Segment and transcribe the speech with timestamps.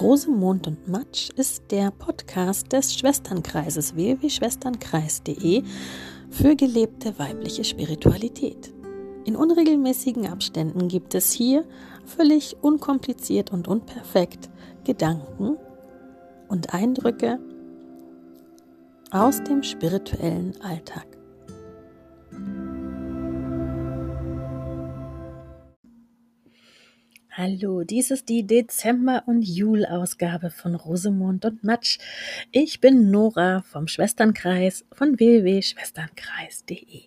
[0.00, 5.62] Rosemond und Matsch ist der Podcast des Schwesternkreises www.schwesternkreis.de
[6.30, 8.72] für gelebte weibliche Spiritualität.
[9.26, 11.64] In unregelmäßigen Abständen gibt es hier
[12.06, 14.48] völlig unkompliziert und unperfekt
[14.84, 15.58] Gedanken
[16.48, 17.38] und Eindrücke
[19.10, 21.09] aus dem spirituellen Alltag.
[27.42, 31.98] Hallo, dies ist die Dezember- und Julausgabe von Rosemond und Matsch.
[32.52, 37.04] Ich bin Nora vom Schwesternkreis von www.schwesternkreis.de.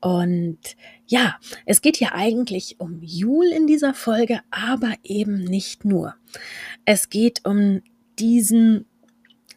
[0.00, 0.60] Und
[1.08, 6.14] ja, es geht hier eigentlich um Jul in dieser Folge, aber eben nicht nur.
[6.84, 7.82] Es geht um
[8.20, 8.86] diesen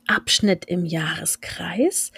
[0.08, 2.12] Abschnitt im Jahreskreis,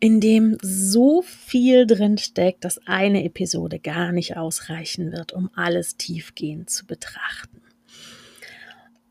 [0.00, 5.96] in dem so viel drin steckt, dass eine Episode gar nicht ausreichen wird, um alles
[5.96, 7.62] tiefgehend zu betrachten.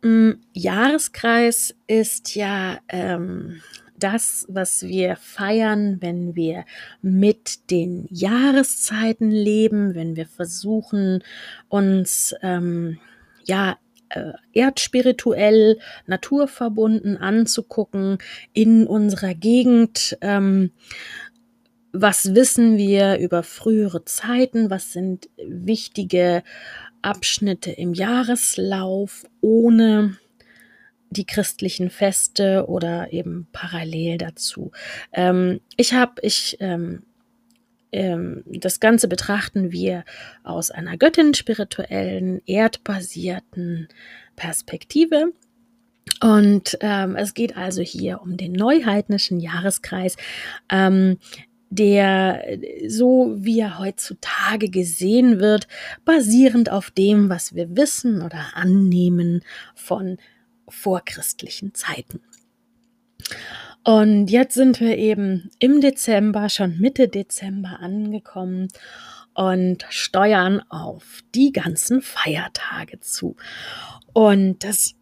[0.01, 3.61] Mm, Jahreskreis ist ja ähm,
[3.97, 6.65] das, was wir feiern, wenn wir
[7.01, 11.23] mit den Jahreszeiten leben, wenn wir versuchen,
[11.69, 12.99] uns ähm,
[13.45, 13.77] ja
[14.09, 18.17] äh, erdspirituell, naturverbunden anzugucken
[18.53, 20.17] in unserer Gegend.
[20.21, 20.71] Ähm,
[21.91, 24.69] was wissen wir über frühere Zeiten?
[24.69, 26.43] Was sind wichtige
[27.01, 30.17] Abschnitte im Jahreslauf ohne
[31.09, 34.71] die christlichen Feste oder eben parallel dazu.
[35.13, 37.03] Ähm, ich habe, ich, ähm,
[37.91, 40.03] ähm, das Ganze betrachten wir
[40.43, 43.87] aus einer göttin-spirituellen, erdbasierten
[44.35, 45.33] Perspektive.
[46.21, 50.15] Und ähm, es geht also hier um den neuheidnischen Jahreskreis,
[50.69, 51.17] ähm,
[51.69, 52.43] der
[52.87, 55.67] so wie er heutzutage gesehen wird,
[56.05, 59.41] basierend auf dem, was wir wissen oder annehmen
[59.73, 60.17] von
[60.67, 62.21] vorchristlichen Zeiten.
[63.85, 68.67] Und jetzt sind wir eben im Dezember, schon Mitte Dezember angekommen
[69.35, 73.35] und steuern auf die ganzen Feiertage zu.
[74.13, 74.95] Und das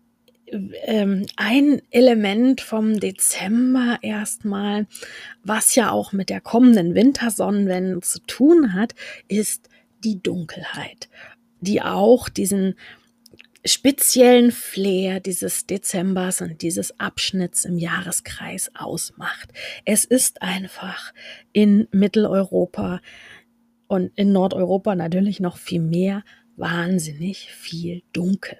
[0.83, 4.85] ähm, ein Element vom Dezember erstmal,
[5.43, 8.95] was ja auch mit der kommenden Wintersonnenwende zu tun hat,
[9.29, 9.69] ist
[10.03, 11.07] die Dunkelheit,
[11.61, 12.75] die auch diesen
[13.65, 19.51] speziellen Flair dieses Dezembers und dieses Abschnitts im Jahreskreis ausmacht.
[19.85, 21.13] Es ist einfach
[21.53, 22.99] in Mitteleuropa
[23.87, 26.23] und in Nordeuropa natürlich noch viel mehr
[26.55, 28.57] wahnsinnig viel dunkel.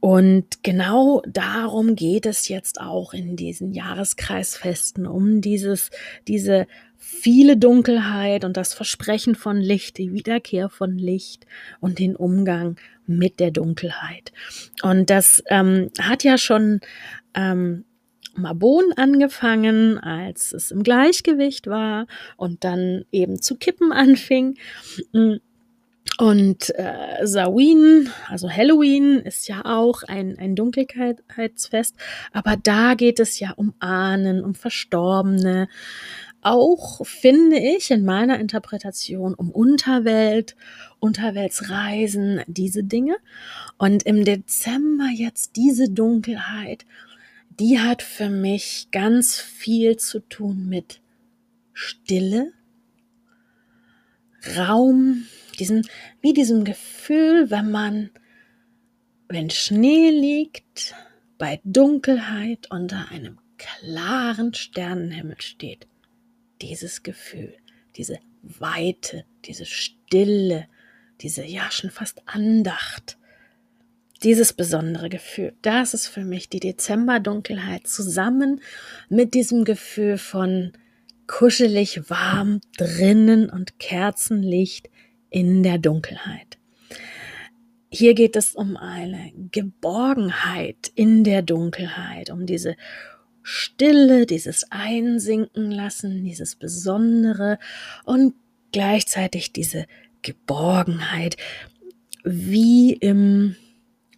[0.00, 5.90] Und genau darum geht es jetzt auch in diesen Jahreskreisfesten, um dieses,
[6.28, 6.66] diese
[7.08, 11.46] viele Dunkelheit und das Versprechen von Licht, die Wiederkehr von Licht
[11.78, 14.32] und den Umgang mit der Dunkelheit.
[14.82, 16.80] Und das ähm, hat ja schon
[17.34, 17.84] ähm,
[18.34, 24.56] Mabon angefangen, als es im Gleichgewicht war und dann eben zu kippen anfing.
[26.18, 31.94] Und äh, Samhain, also Halloween, ist ja auch ein, ein Dunkelheitsfest,
[32.32, 35.68] aber da geht es ja um Ahnen, um Verstorbene,
[36.46, 40.54] auch, finde ich, in meiner Interpretation um Unterwelt,
[41.00, 43.16] Unterweltsreisen, diese Dinge.
[43.78, 46.86] Und im Dezember jetzt diese Dunkelheit,
[47.58, 51.00] die hat für mich ganz viel zu tun mit
[51.72, 52.52] Stille,
[54.56, 55.24] Raum,
[55.58, 55.82] diesem,
[56.20, 58.10] wie diesem Gefühl, wenn man,
[59.28, 60.94] wenn Schnee liegt,
[61.38, 65.88] bei Dunkelheit unter einem klaren Sternenhimmel steht
[66.62, 67.54] dieses Gefühl,
[67.96, 70.66] diese Weite, diese Stille,
[71.20, 73.18] diese ja schon fast Andacht,
[74.22, 78.60] dieses besondere Gefühl, das ist für mich die Dezemberdunkelheit zusammen
[79.08, 80.72] mit diesem Gefühl von
[81.26, 84.88] kuschelig warm drinnen und Kerzenlicht
[85.30, 86.58] in der Dunkelheit.
[87.90, 92.76] Hier geht es um eine Geborgenheit in der Dunkelheit, um diese
[93.48, 97.60] Stille, dieses Einsinken lassen, dieses Besondere
[98.04, 98.34] und
[98.72, 99.86] gleichzeitig diese
[100.22, 101.36] Geborgenheit,
[102.24, 103.54] wie im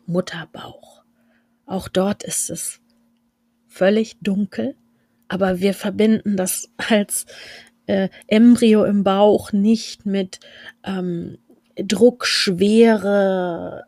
[0.06, 1.02] Mutterbauch.
[1.66, 2.80] Auch dort ist es
[3.66, 4.75] völlig dunkel,
[5.28, 7.26] aber wir verbinden das als
[7.84, 10.40] äh, Embryo im Bauch nicht mit
[10.84, 11.36] ähm,
[11.76, 13.84] Druck, Schwere,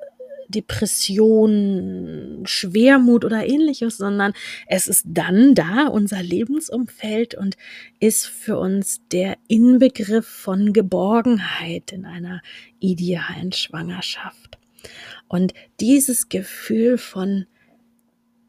[0.50, 4.32] Depression, Schwermut oder ähnliches, sondern
[4.66, 7.56] es ist dann da, unser Lebensumfeld und
[8.00, 12.42] ist für uns der Inbegriff von Geborgenheit in einer
[12.80, 14.58] idealen Schwangerschaft.
[15.28, 17.46] Und dieses Gefühl von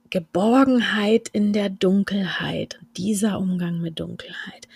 [0.09, 4.67] Geborgenheit in der Dunkelheit, dieser Umgang mit Dunkelheit,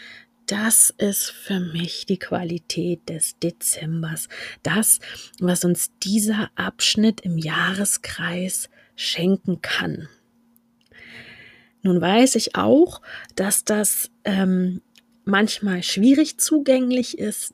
[0.47, 4.27] das ist für mich die Qualität des Dezembers.
[4.63, 4.99] Das,
[5.39, 10.07] was uns dieser Abschnitt im Jahreskreis schenken kann.
[11.81, 13.01] Nun weiß ich auch,
[13.35, 14.81] dass das ähm,
[15.23, 17.53] manchmal schwierig zugänglich ist,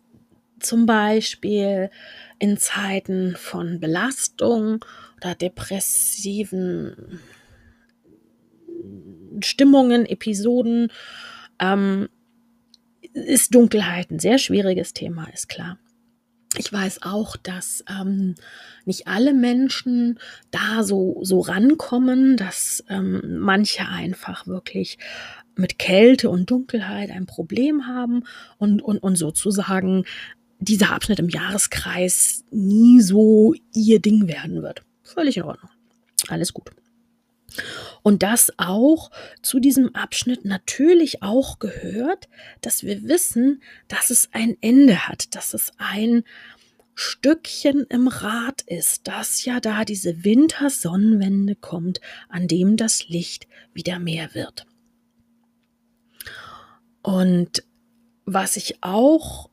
[0.59, 1.89] zum Beispiel
[2.39, 4.85] in Zeiten von Belastung
[5.17, 7.19] oder depressiven
[9.41, 10.91] Stimmungen, Episoden,
[11.59, 12.09] ähm,
[13.13, 15.77] ist Dunkelheit ein sehr schwieriges Thema, ist klar.
[16.57, 18.35] Ich weiß auch, dass ähm,
[18.85, 20.19] nicht alle Menschen
[20.51, 24.97] da so, so rankommen, dass ähm, manche einfach wirklich
[25.55, 28.23] mit Kälte und Dunkelheit ein Problem haben
[28.57, 30.03] und, und, und sozusagen
[30.59, 34.83] dieser Abschnitt im Jahreskreis nie so ihr Ding werden wird.
[35.03, 35.71] Völlig in Ordnung.
[36.27, 36.69] Alles gut.
[38.01, 39.12] Und das auch
[39.42, 42.30] zu diesem Abschnitt natürlich auch gehört,
[42.62, 46.24] dass wir wissen, dass es ein Ende hat, dass es ein
[46.95, 54.00] Stückchen im Rad ist, dass ja da diese Wintersonnenwende kommt, an dem das Licht wieder
[54.00, 54.65] mehr wird.
[57.01, 57.63] Und
[58.25, 59.50] was ich auch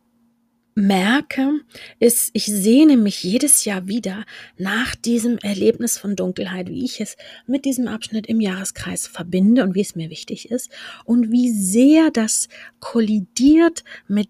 [0.78, 1.60] merke,
[1.98, 4.24] ist, ich sehne mich jedes Jahr wieder
[4.56, 7.16] nach diesem Erlebnis von Dunkelheit, wie ich es
[7.46, 10.70] mit diesem Abschnitt im Jahreskreis verbinde und wie es mir wichtig ist
[11.04, 12.48] und wie sehr das
[12.78, 14.28] kollidiert mit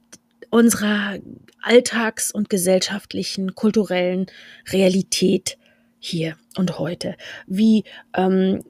[0.50, 1.18] unserer
[1.60, 4.26] alltags- und gesellschaftlichen, kulturellen
[4.72, 5.58] Realität
[5.98, 7.16] hier und heute.
[7.46, 7.84] Wie
[8.16, 8.64] ähm,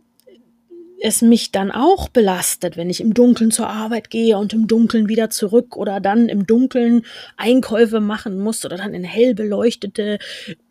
[1.00, 5.08] es mich dann auch belastet, wenn ich im Dunkeln zur Arbeit gehe und im Dunkeln
[5.08, 7.04] wieder zurück oder dann im Dunkeln
[7.36, 10.18] Einkäufe machen muss oder dann in hell beleuchtete,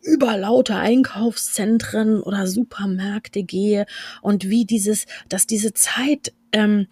[0.02, 3.86] überlaute Einkaufszentren oder Supermärkte gehe.
[4.20, 6.88] Und wie dieses, dass diese Zeit ähm,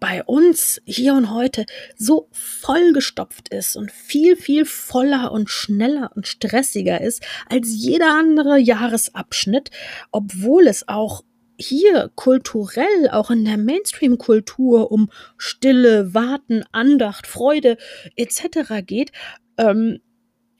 [0.00, 1.64] bei uns hier und heute
[1.96, 8.58] so vollgestopft ist und viel, viel voller und schneller und stressiger ist als jeder andere
[8.58, 9.70] Jahresabschnitt,
[10.10, 11.22] obwohl es auch
[11.58, 17.76] hier kulturell, auch in der Mainstream-Kultur um Stille, Warten, Andacht, Freude
[18.16, 18.84] etc.
[18.84, 19.12] geht,
[19.58, 20.00] ähm,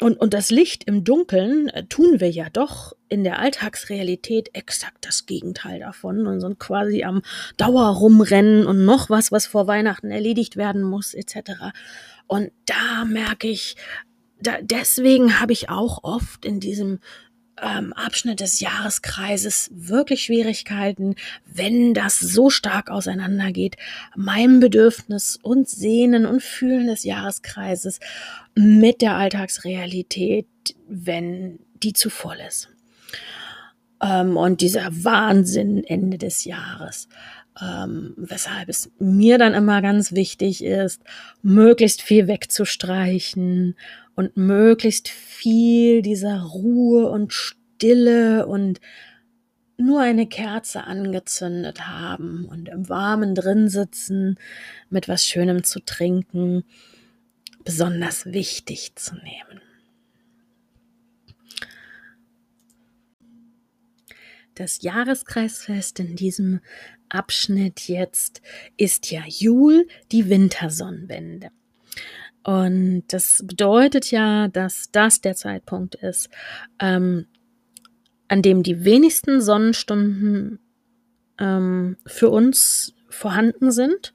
[0.01, 5.07] und, und das Licht im Dunkeln äh, tun wir ja doch in der Alltagsrealität exakt
[5.07, 7.23] das Gegenteil davon und sind quasi am
[7.57, 11.73] Dauer rumrennen und noch was, was vor Weihnachten erledigt werden muss, etc.
[12.27, 13.77] Und da merke ich,
[14.41, 16.99] da, deswegen habe ich auch oft in diesem
[17.63, 21.15] ähm, Abschnitt des Jahreskreises wirklich Schwierigkeiten,
[21.47, 23.77] wenn das so stark auseinandergeht,
[24.17, 28.01] meinem Bedürfnis und Sehnen und Fühlen des Jahreskreises
[28.55, 30.47] mit der Alltagsrealität,
[30.89, 32.69] wenn die zu voll ist.
[34.03, 37.09] Ähm, und dieser Wahnsinn Ende des Jahres.
[37.63, 41.03] Ähm, weshalb es mir dann immer ganz wichtig ist,
[41.43, 43.77] möglichst viel wegzustreichen
[44.17, 48.81] und möglichst viel dieser Ruhe und Stille und
[49.77, 54.39] nur eine Kerze angezündet haben und im Warmen drin sitzen,
[54.91, 56.65] mit was Schönem zu trinken,
[57.65, 59.61] besonders wichtig zu nehmen.
[64.55, 66.61] Das Jahreskreisfest in diesem
[67.15, 68.43] Abschnitt jetzt
[68.77, 71.51] ist ja Jul, die Wintersonnenwende.
[72.45, 76.29] Und das bedeutet ja, dass das der Zeitpunkt ist,
[76.79, 77.27] ähm,
[78.29, 80.59] an dem die wenigsten Sonnenstunden
[81.39, 84.13] ähm, für uns vorhanden sind,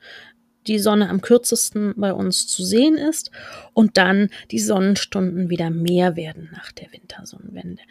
[0.70, 3.32] die Sonne am kürzesten bei uns zu sehen ist
[3.74, 7.82] und dann die Sonnenstunden wieder mehr werden nach der Wintersonnenwende.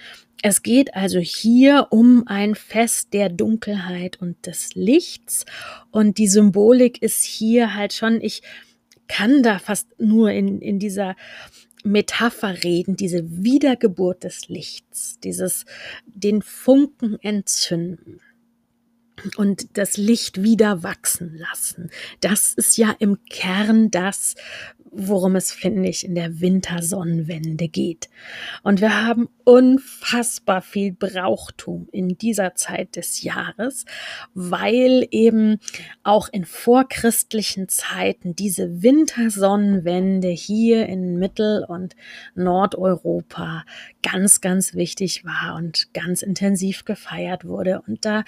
[0.43, 5.45] Es geht also hier um ein Fest der Dunkelheit und des Lichts
[5.91, 8.43] und die Symbolik ist hier halt schon, ich
[9.09, 11.17] kann da fast nur in, in dieser
[11.83, 15.65] Metapher reden, diese Wiedergeburt des Lichts, dieses
[16.07, 18.21] den Funken entzünden
[19.37, 21.91] und das Licht wieder wachsen lassen.
[22.21, 24.35] Das ist ja im Kern das,
[24.91, 28.09] worum es, finde ich, in der Wintersonnenwende geht.
[28.63, 33.85] Und wir haben unfassbar viel Brauchtum in dieser Zeit des Jahres,
[34.35, 35.59] weil eben
[36.03, 41.97] auch in vorchristlichen Zeiten diese Wintersonnenwende hier in Mittel- und
[42.35, 43.65] Nordeuropa
[44.03, 48.25] ganz, ganz wichtig war und ganz intensiv gefeiert wurde und da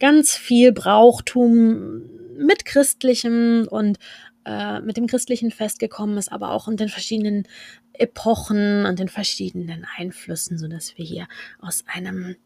[0.00, 2.02] ganz viel Brauchtum
[2.36, 3.98] mit christlichem und
[4.44, 7.48] äh, mit dem christlichen Fest gekommen ist, aber auch in den verschiedenen
[7.94, 11.28] Epochen und den verschiedenen Einflüssen, sodass wir hier
[11.60, 12.36] aus einem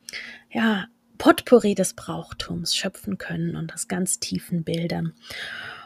[0.50, 5.14] ja, Potpourri des Brauchtums schöpfen können und aus ganz tiefen Bildern.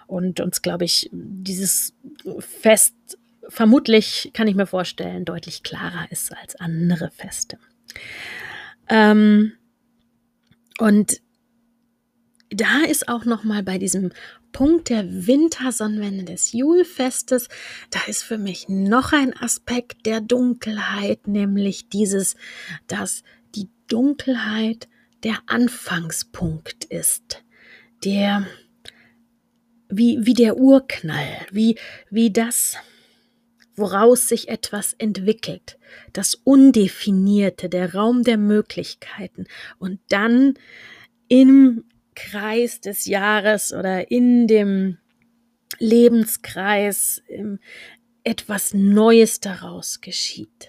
[0.06, 1.94] Und uns, glaube ich, dieses
[2.40, 2.94] Fest
[3.48, 7.58] vermutlich, kann ich mir vorstellen, deutlich klarer ist als andere Feste.
[8.88, 9.52] Ähm,
[10.78, 11.20] und
[12.54, 14.10] da ist auch noch mal bei diesem
[14.52, 17.48] Punkt der Wintersonnenwende des Julfestes,
[17.90, 22.36] da ist für mich noch ein Aspekt der Dunkelheit, nämlich dieses,
[22.86, 23.22] dass
[23.54, 24.88] die Dunkelheit
[25.22, 27.42] der Anfangspunkt ist,
[28.04, 28.46] der
[29.88, 31.76] wie, wie der Urknall, wie,
[32.10, 32.76] wie das,
[33.76, 35.78] woraus sich etwas entwickelt,
[36.12, 39.46] das Undefinierte, der Raum der Möglichkeiten.
[39.78, 40.54] Und dann
[41.28, 44.98] im Kreis des Jahres oder in dem
[45.78, 47.22] Lebenskreis
[48.24, 50.68] etwas Neues daraus geschieht.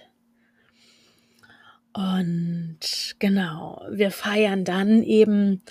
[1.92, 2.78] Und
[3.20, 5.62] genau, wir feiern dann eben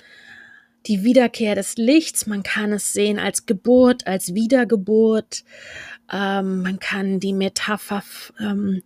[0.86, 2.26] die Wiederkehr des Lichts.
[2.26, 5.44] Man kann es sehen als Geburt, als Wiedergeburt.
[6.10, 8.02] Ähm, man kann die Metapher
[8.40, 8.82] ähm,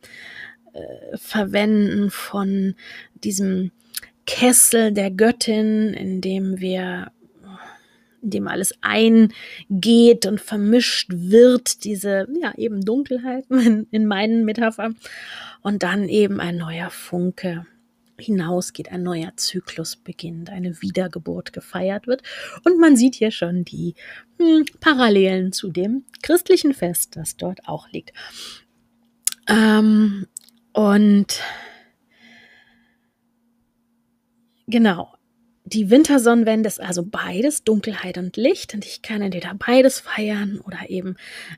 [0.72, 2.74] äh, verwenden von
[3.14, 3.70] diesem
[4.28, 7.12] Kessel der Göttin, in dem wir,
[8.20, 14.96] in dem alles eingeht und vermischt wird, diese, ja, eben Dunkelheit in, in meinen Metaphern.
[15.62, 17.66] Und dann eben ein neuer Funke
[18.18, 22.22] hinausgeht, ein neuer Zyklus beginnt, eine Wiedergeburt gefeiert wird.
[22.64, 23.94] Und man sieht hier schon die
[24.38, 28.12] hm, Parallelen zu dem christlichen Fest, das dort auch liegt.
[29.48, 30.26] Ähm,
[30.74, 31.40] und
[34.68, 35.12] genau,
[35.64, 38.72] die Wintersonnenwende ist also beides, Dunkelheit und Licht.
[38.72, 41.16] Und ich kann entweder beides feiern oder eben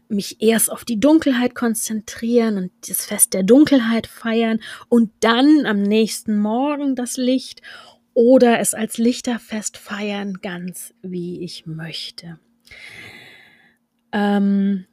[0.09, 5.83] mich erst auf die Dunkelheit konzentrieren und das Fest der Dunkelheit feiern und dann am
[5.83, 7.63] nächsten Morgen das Licht
[8.13, 12.41] oder es als Lichterfest feiern, ganz wie ich möchte.
[14.13, 14.87] Ähm,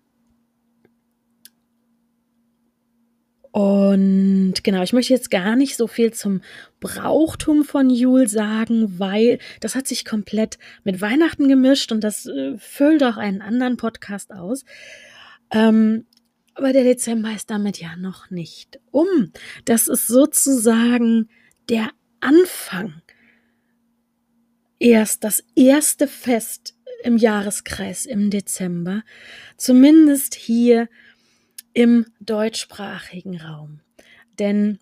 [3.57, 6.41] Und genau, ich möchte jetzt gar nicht so viel zum
[6.79, 12.55] Brauchtum von Jul sagen, weil das hat sich komplett mit Weihnachten gemischt und das äh,
[12.59, 14.63] füllt auch einen anderen Podcast aus.
[15.49, 16.05] Ähm,
[16.53, 19.31] aber der Dezember ist damit ja noch nicht um.
[19.65, 21.27] Das ist sozusagen
[21.67, 23.01] der Anfang.
[24.77, 29.01] Erst das erste Fest im Jahreskreis im Dezember,
[29.57, 30.89] zumindest hier
[31.77, 33.81] im deutschsprachigen Raum.
[34.39, 34.79] Denn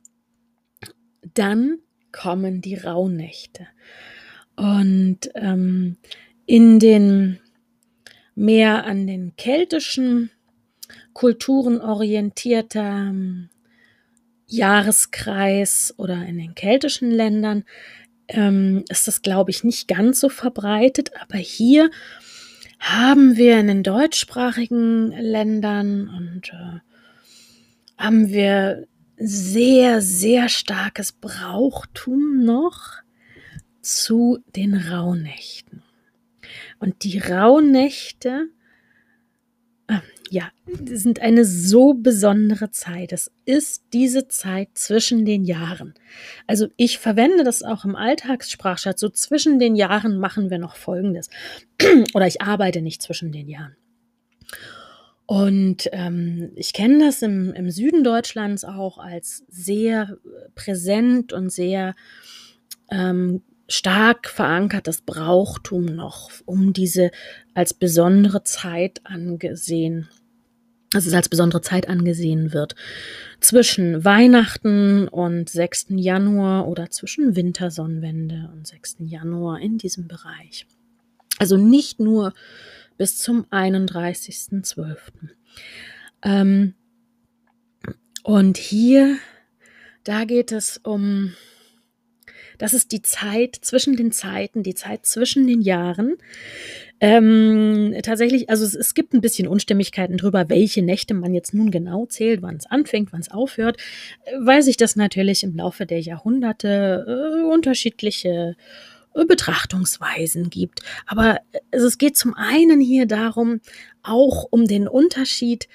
[1.33, 1.79] dann
[2.13, 3.67] kommen die Rauhnächte.
[4.55, 5.97] Und ähm,
[6.45, 7.41] in den
[8.33, 10.31] mehr an den keltischen
[11.11, 13.49] Kulturen orientierter ähm,
[14.47, 17.65] Jahreskreis oder in den keltischen Ländern
[18.29, 21.11] ähm, ist das, glaube ich, nicht ganz so verbreitet.
[21.21, 21.91] Aber hier
[22.85, 26.79] haben wir in den deutschsprachigen Ländern und äh,
[27.97, 28.85] haben wir
[29.17, 33.01] sehr, sehr starkes Brauchtum noch
[33.81, 35.81] zu den Rauhnächten.
[36.77, 38.49] Und die Rauhnächte,
[39.87, 40.49] äh, ja,
[40.83, 43.11] sind eine so besondere Zeit.
[43.11, 45.93] Es ist diese Zeit zwischen den Jahren.
[46.47, 48.99] Also ich verwende das auch im Alltagssprachschatz.
[48.99, 51.29] So zwischen den Jahren machen wir noch Folgendes.
[52.13, 53.75] Oder ich arbeite nicht zwischen den Jahren.
[55.27, 60.17] Und ähm, ich kenne das im, im Süden Deutschlands auch als sehr
[60.53, 61.95] präsent und sehr
[62.91, 67.11] ähm, stark verankertes Brauchtum noch, um diese
[67.53, 70.09] als besondere Zeit angesehen,
[70.93, 72.75] also es als besondere Zeit angesehen wird.
[73.39, 75.87] Zwischen Weihnachten und 6.
[75.89, 78.97] Januar oder zwischen Wintersonnenwende und 6.
[78.99, 80.65] Januar in diesem Bereich.
[81.37, 82.33] Also nicht nur
[82.97, 84.97] bis zum 31.12.
[86.23, 86.75] Ähm,
[88.23, 89.17] und hier,
[90.03, 91.33] da geht es um,
[92.57, 96.15] das ist die Zeit zwischen den Zeiten, die Zeit zwischen den Jahren.
[97.01, 101.69] Ähm, tatsächlich, also es, es, gibt ein bisschen Unstimmigkeiten darüber, welche Nächte man jetzt nun
[101.69, 103.77] genau zählt, wann es anfängt, wann es aufhört,
[104.39, 108.55] weil sich das natürlich im Laufe der Jahrhunderte äh, unterschiedliche
[109.23, 110.81] Betrachtungsweisen gibt.
[111.05, 111.39] Aber
[111.71, 113.61] es geht zum einen hier darum,
[114.03, 115.67] auch um den Unterschied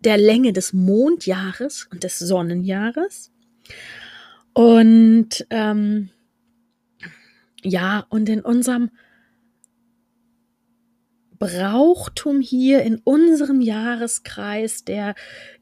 [0.00, 3.30] der Länge des Mondjahres und des Sonnenjahres.
[4.52, 6.10] Und ähm,
[7.62, 8.90] ja, und in unserem
[11.40, 15.14] Brauchtum hier in unserem Jahreskreis, der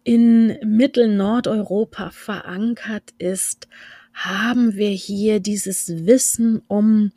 [0.02, 3.68] in Mittel-Nordeuropa verankert ist,
[4.12, 7.12] haben wir hier dieses Wissen um,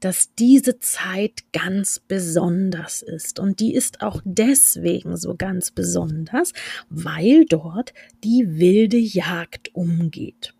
[0.00, 3.38] dass diese Zeit ganz besonders ist.
[3.38, 6.54] Und die ist auch deswegen so ganz besonders,
[6.88, 7.92] weil dort
[8.24, 10.54] die wilde Jagd umgeht.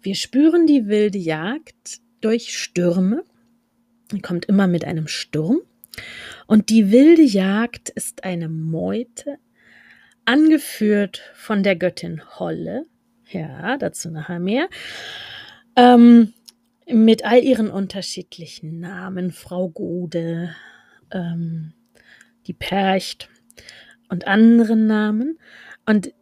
[0.00, 3.24] Wir spüren die wilde Jagd durch Stürme.
[4.22, 5.60] Kommt immer mit einem Sturm.
[6.46, 9.36] Und die wilde Jagd ist eine Meute,
[10.24, 12.86] angeführt von der Göttin Holle.
[13.30, 14.68] Ja, dazu nachher mehr.
[15.76, 16.34] Ähm,
[16.86, 20.54] mit all ihren unterschiedlichen Namen, Frau Gode,
[21.10, 21.72] ähm,
[22.46, 23.28] die Percht
[24.08, 25.38] und anderen Namen.
[25.86, 26.12] Und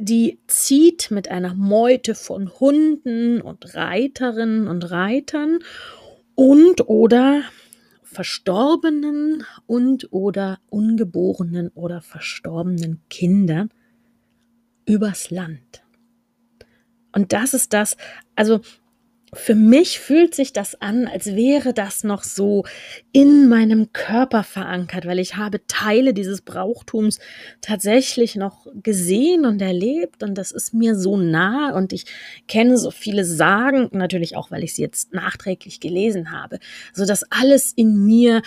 [0.00, 5.58] die zieht mit einer Meute von Hunden und Reiterinnen und Reitern
[6.34, 7.42] und oder
[8.02, 13.70] verstorbenen und oder ungeborenen oder verstorbenen Kindern
[14.86, 15.84] übers Land.
[17.12, 17.96] Und das ist das,
[18.34, 18.60] also
[19.32, 22.64] für mich fühlt sich das an, als wäre das noch so
[23.12, 27.20] in meinem Körper verankert, weil ich habe Teile dieses Brauchtums
[27.60, 32.06] tatsächlich noch gesehen und erlebt und das ist mir so nah und ich
[32.48, 36.58] kenne so viele Sagen, natürlich auch, weil ich sie jetzt nachträglich gelesen habe,
[36.92, 38.42] so dass alles in mir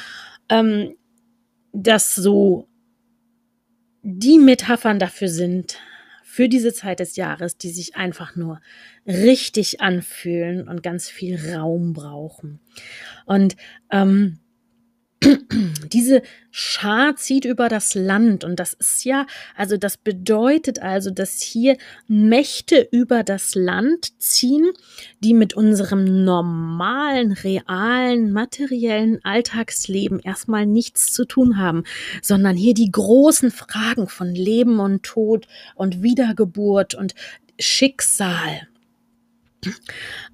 [0.49, 0.95] ähm,
[1.71, 2.67] das so
[4.01, 5.77] die Metaphern dafür sind,
[6.33, 8.59] für diese Zeit des Jahres, die sich einfach nur
[9.05, 12.59] richtig anfühlen und ganz viel Raum brauchen.
[13.27, 13.55] Und
[13.91, 14.39] ähm,
[15.91, 19.25] diese Schar zieht über das Land und das ist ja,
[19.55, 21.77] also das bedeutet also, dass hier
[22.07, 24.71] Mächte über das Land ziehen,
[25.19, 31.83] die mit unserem normalen, realen, materiellen Alltagsleben erstmal nichts zu tun haben,
[32.21, 37.15] sondern hier die großen Fragen von Leben und Tod und Wiedergeburt und
[37.59, 38.67] Schicksal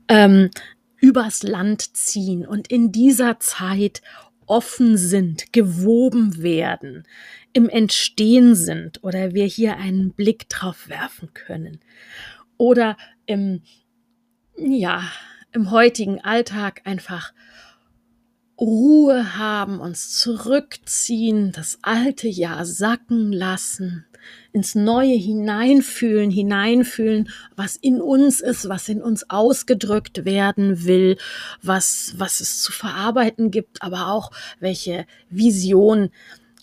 [0.08, 0.50] ähm,
[0.98, 2.46] übers Land ziehen.
[2.46, 4.02] Und in dieser Zeit
[4.50, 7.08] offen sind, gewoben werden,
[7.54, 11.80] im Entstehen sind oder wir hier einen Blick drauf werfen können.
[12.58, 13.62] Oder im,
[14.58, 15.04] ja,
[15.52, 17.34] im heutigen Alltag einfach
[18.60, 24.06] Ruhe haben, uns zurückziehen, das alte Jahr sacken lassen,
[24.52, 31.18] ins Neue hineinfühlen, hineinfühlen, was in uns ist, was in uns ausgedrückt werden will,
[31.62, 36.10] was, was es zu verarbeiten gibt, aber auch welche Vision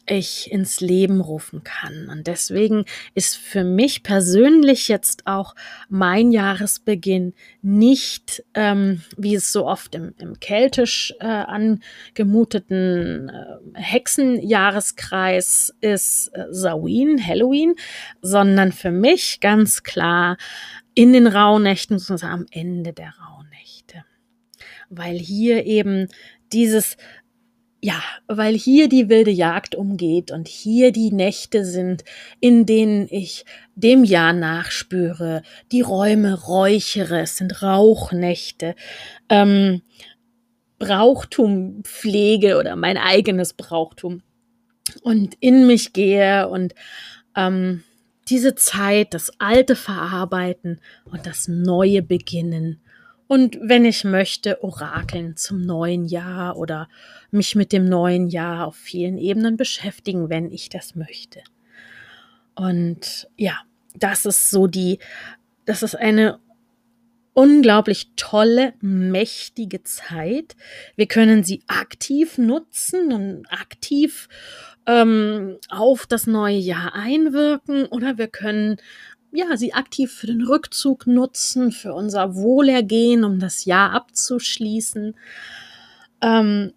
[0.07, 2.09] ich ins Leben rufen kann.
[2.09, 5.55] Und deswegen ist für mich persönlich jetzt auch
[5.89, 15.75] mein Jahresbeginn nicht, ähm, wie es so oft im, im keltisch äh, angemuteten äh, Hexenjahreskreis
[15.81, 17.75] ist, äh, Samhain, Halloween,
[18.23, 20.37] sondern für mich ganz klar
[20.95, 24.05] in den Rauhnächten, beziehungsweise am Ende der Rauhnächte.
[24.89, 26.09] Weil hier eben
[26.53, 26.97] dieses
[27.83, 32.05] ja, weil hier die wilde Jagd umgeht und hier die Nächte sind,
[32.41, 38.75] in denen ich dem Jahr nachspüre, die Räume räuchere, es sind Rauchnächte,
[39.29, 39.83] ähm,
[40.79, 44.23] Brauchtum pflege oder mein eigenes Brauchtum.
[45.03, 46.75] Und in mich gehe und
[47.37, 47.83] ähm,
[48.29, 52.81] diese Zeit, das Alte verarbeiten und das Neue beginnen
[53.29, 56.89] und wenn ich möchte, orakeln zum neuen Jahr oder
[57.31, 61.43] mich mit dem neuen Jahr auf vielen Ebenen beschäftigen, wenn ich das möchte.
[62.55, 63.59] Und ja,
[63.95, 64.99] das ist so die,
[65.65, 66.39] das ist eine
[67.35, 70.57] unglaublich tolle, mächtige Zeit.
[70.95, 74.29] Wir können sie aktiv nutzen und aktiv
[74.87, 78.77] ähm, auf das neue Jahr einwirken oder wir können
[79.37, 85.15] ja, sie aktiv für den Rückzug nutzen, für unser Wohlergehen, um das Jahr abzuschließen.
[86.23, 86.73] Ähm,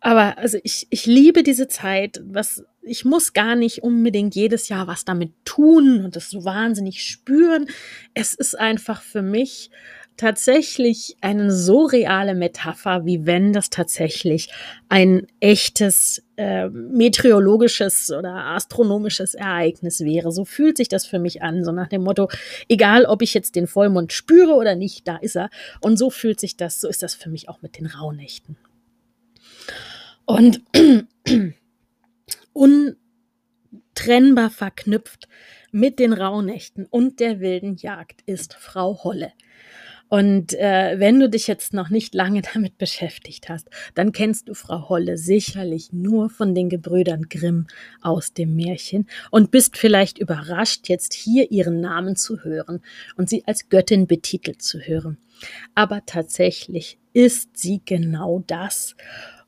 [0.00, 4.86] aber also ich, ich liebe diese Zeit, was ich muss gar nicht unbedingt jedes Jahr
[4.86, 7.66] was damit tun und das so wahnsinnig spüren.
[8.12, 9.70] Es ist einfach für mich
[10.16, 14.50] tatsächlich eine so reale Metapher, wie wenn das tatsächlich
[14.88, 20.30] ein echtes äh, meteorologisches oder astronomisches Ereignis wäre.
[20.30, 22.28] So fühlt sich das für mich an, so nach dem Motto,
[22.68, 25.50] egal ob ich jetzt den Vollmond spüre oder nicht, da ist er.
[25.80, 28.56] Und so fühlt sich das, so ist das für mich auch mit den Rauhnächten.
[30.26, 30.62] Und
[32.52, 35.28] untrennbar verknüpft
[35.72, 39.32] mit den Rauhnächten und der wilden Jagd ist Frau Holle.
[40.14, 44.54] Und äh, wenn du dich jetzt noch nicht lange damit beschäftigt hast, dann kennst du
[44.54, 47.66] Frau Holle sicherlich nur von den Gebrüdern Grimm
[48.00, 52.80] aus dem Märchen und bist vielleicht überrascht, jetzt hier ihren Namen zu hören
[53.16, 55.18] und sie als Göttin betitelt zu hören.
[55.74, 58.94] Aber tatsächlich ist sie genau das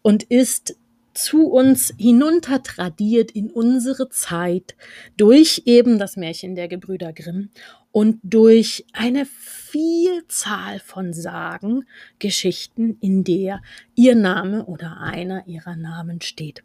[0.03, 0.75] und ist
[1.15, 4.75] zu uns hinuntertradiert in unsere Zeit
[5.17, 7.51] durch eben das Märchen der Gebrüder Grimm
[7.97, 11.87] und durch eine Vielzahl von Sagen,
[12.19, 13.63] Geschichten, in der
[13.95, 16.63] ihr Name oder einer ihrer Namen steht.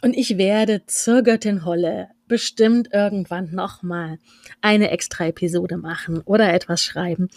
[0.00, 4.18] Und ich werde zur Göttin Holle bestimmt irgendwann nochmal
[4.62, 7.28] eine extra Episode machen oder etwas schreiben.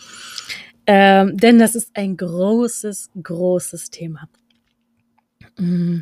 [0.88, 4.30] Ähm, denn das ist ein großes, großes Thema.
[5.58, 6.00] Mm,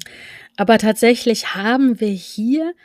[0.55, 2.75] aber tatsächlich haben wir hier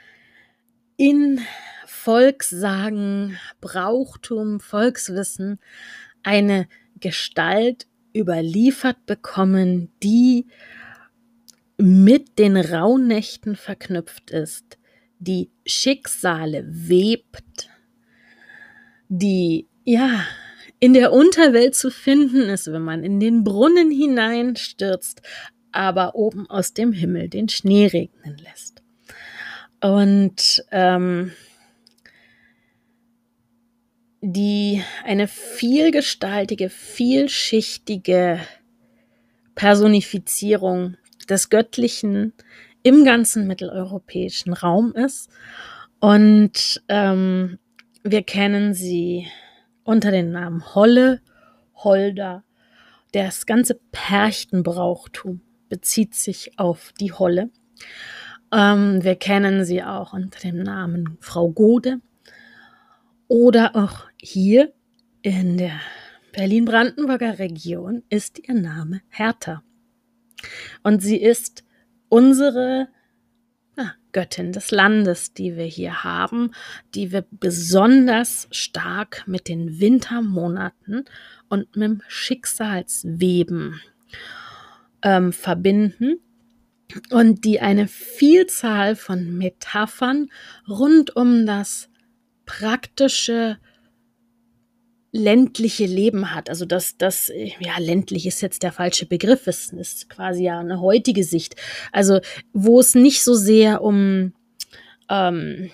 [0.97, 1.41] in
[1.87, 5.59] Volkssagen, Brauchtum, Volkswissen
[6.23, 6.69] eine
[7.01, 10.47] Gestalt überliefert bekommen, die
[11.77, 14.79] mit den Rauhnächten verknüpft ist,
[15.19, 17.69] die Schicksale webt,
[19.09, 20.25] die ja
[20.79, 25.23] in der Unterwelt zu finden ist, wenn man in den Brunnen hineinstürzt,
[25.73, 28.84] aber oben aus dem Himmel den Schnee regnen lässt.
[29.85, 31.33] Und ähm,
[34.23, 38.41] die eine vielgestaltige, vielschichtige
[39.55, 40.97] Personifizierung
[41.29, 42.33] des Göttlichen
[42.83, 45.29] im ganzen mitteleuropäischen Raum ist.
[46.01, 47.59] Und ähm,
[48.03, 49.27] wir kennen sie
[49.83, 51.21] unter dem Namen Holle,
[51.75, 52.43] Holder.
[53.13, 57.51] Das ganze Perchtenbrauchtum bezieht sich auf die Holle.
[58.55, 62.01] Ähm, wir kennen sie auch unter dem Namen Frau Gode
[63.27, 64.73] oder auch hier
[65.23, 65.81] in der
[66.33, 69.65] Berlin-Brandenburger Region ist ihr Name Hertha.
[70.85, 71.65] Und sie ist
[72.09, 72.89] unsere
[73.77, 76.53] ja, Göttin des Landes, die wir hier haben,
[76.95, 81.07] die wir besonders stark mit den Wintermonaten
[81.49, 83.81] und mit dem Schicksalsweben
[85.03, 86.21] ähm, verbinden
[87.11, 90.31] und die eine Vielzahl von Metaphern
[90.69, 91.89] rund um das
[92.47, 93.59] praktische
[95.13, 96.51] ländliche Leben hat.
[96.51, 100.81] Also das, das, ja, ländlich ist jetzt der falsche Begriff, es ist quasi ja eine
[100.81, 101.55] heutige Sicht.
[101.93, 102.21] Also
[102.53, 104.33] wo es nicht so sehr um
[105.09, 105.71] ähm,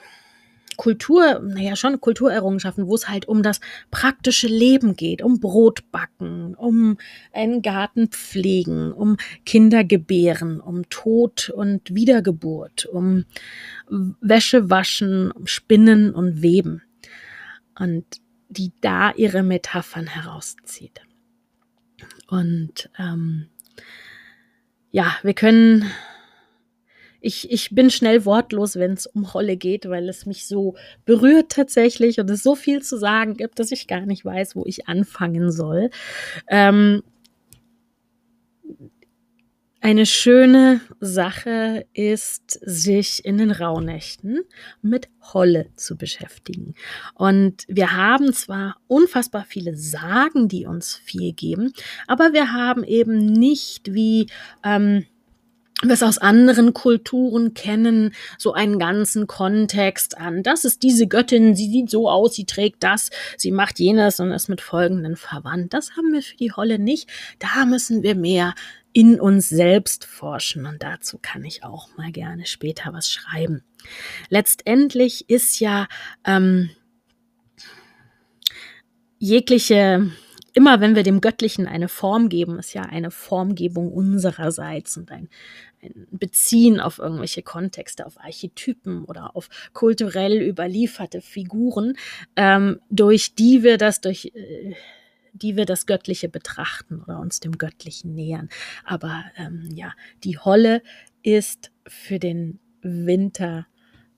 [0.80, 6.54] Kultur, naja, schon Kulturerrungenschaften, wo es halt um das praktische Leben geht, um Brot backen,
[6.54, 6.96] um
[7.34, 13.26] einen Garten pflegen, um Kinder gebären, um Tod und Wiedergeburt, um
[13.90, 16.80] Wäsche waschen, um Spinnen und Weben.
[17.78, 18.06] Und
[18.48, 21.02] die da ihre Metaphern herauszieht.
[22.26, 23.48] Und ähm,
[24.92, 25.84] ja, wir können.
[27.20, 31.52] Ich, ich bin schnell wortlos, wenn es um Holle geht, weil es mich so berührt
[31.52, 34.88] tatsächlich und es so viel zu sagen gibt, dass ich gar nicht weiß, wo ich
[34.88, 35.90] anfangen soll.
[36.48, 37.02] Ähm,
[39.82, 44.40] eine schöne Sache ist, sich in den Rauhnächten
[44.82, 46.74] mit Holle zu beschäftigen.
[47.14, 51.72] Und wir haben zwar unfassbar viele Sagen, die uns viel geben,
[52.06, 54.26] aber wir haben eben nicht wie
[54.62, 55.06] ähm,
[55.88, 60.42] es aus anderen Kulturen kennen, so einen ganzen Kontext an.
[60.42, 64.30] Das ist diese Göttin, sie sieht so aus, sie trägt das, sie macht jenes und
[64.32, 65.72] ist mit folgenden verwandt.
[65.72, 67.08] Das haben wir für die Holle nicht.
[67.38, 68.54] Da müssen wir mehr
[68.92, 73.62] in uns selbst forschen und dazu kann ich auch mal gerne später was schreiben.
[74.28, 75.86] Letztendlich ist ja
[76.26, 76.70] ähm,
[79.18, 80.10] jegliche
[80.54, 85.28] immer wenn wir dem Göttlichen eine Form geben, ist ja eine Formgebung unsererseits und ein,
[85.82, 91.96] ein, Beziehen auf irgendwelche Kontexte, auf Archetypen oder auf kulturell überlieferte Figuren,
[92.36, 94.74] ähm, durch die wir das durch äh,
[95.32, 98.48] die wir das Göttliche betrachten oder uns dem Göttlichen nähern.
[98.84, 99.92] Aber ähm, ja,
[100.24, 100.82] die Holle
[101.22, 103.66] ist für den Winter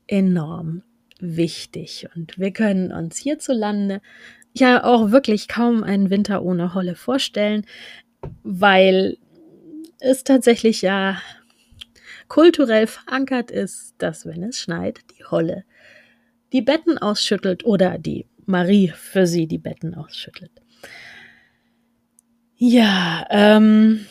[0.06, 0.82] enorm
[1.20, 2.08] wichtig.
[2.14, 4.00] Und wir können uns hierzulande
[4.52, 7.66] ja auch wirklich kaum einen Winter ohne Holle vorstellen,
[8.42, 9.18] weil
[10.00, 11.20] es tatsächlich ja
[12.28, 15.64] kulturell verankert ist, dass wenn es schneit, die Holle
[16.52, 20.50] die Betten ausschüttelt oder die Marie für sie die Betten ausschüttelt.
[22.56, 24.06] Ja, ähm,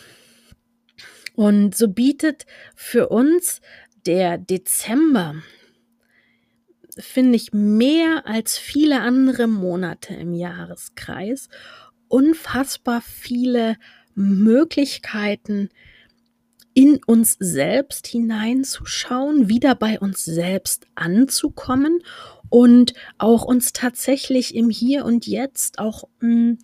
[1.36, 3.62] und so bietet für uns
[4.06, 5.36] der Dezember
[6.98, 11.50] finde ich, mehr als viele andere Monate im Jahreskreis
[12.08, 13.78] unfassbar viele
[14.16, 15.70] Möglichkeiten,
[16.74, 22.00] in uns selbst hineinzuschauen, wieder bei uns selbst anzukommen
[22.50, 26.60] und auch uns tatsächlich im Hier und Jetzt auch hm,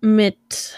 [0.00, 0.74] mit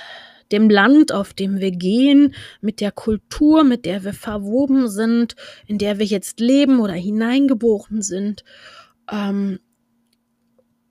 [0.53, 5.79] dem Land, auf dem wir gehen, mit der Kultur, mit der wir verwoben sind, in
[5.79, 8.45] der wir jetzt leben oder hineingeboren sind
[9.11, 9.61] ähm,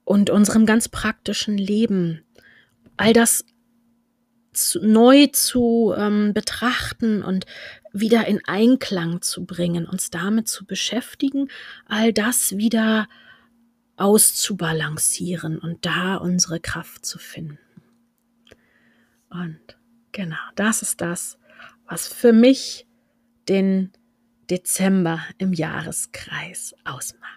[0.03, 2.23] und unserem ganz praktischen Leben.
[2.97, 3.45] All das
[4.53, 7.45] zu, neu zu ähm, betrachten und
[7.93, 11.49] wieder in Einklang zu bringen, uns damit zu beschäftigen,
[11.85, 13.07] all das wieder
[13.97, 17.59] auszubalancieren und da unsere Kraft zu finden.
[19.29, 19.77] Und
[20.11, 21.37] genau, das ist das,
[21.87, 22.87] was für mich
[23.47, 23.91] den
[24.49, 27.36] Dezember im Jahreskreis ausmacht.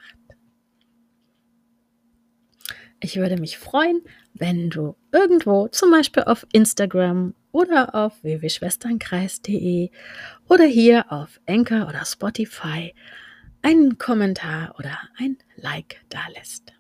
[3.03, 4.03] Ich würde mich freuen,
[4.35, 9.91] wenn du irgendwo, zum Beispiel auf Instagram oder auf www.schwesternkreis.de
[10.49, 12.95] oder hier auf Anchor oder Spotify,
[13.63, 16.75] einen Kommentar oder ein Like da lässt.